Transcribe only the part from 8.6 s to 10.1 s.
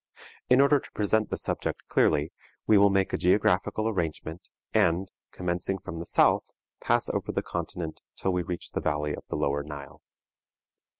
the valley of the Lower Nile.